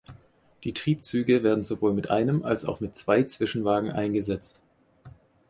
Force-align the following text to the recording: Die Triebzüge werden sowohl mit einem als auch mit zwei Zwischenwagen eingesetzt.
Die 0.63 0.73
Triebzüge 0.73 1.43
werden 1.43 1.63
sowohl 1.63 1.93
mit 1.93 2.09
einem 2.09 2.41
als 2.41 2.65
auch 2.65 2.79
mit 2.79 2.95
zwei 2.95 3.21
Zwischenwagen 3.21 3.91
eingesetzt. 3.91 4.63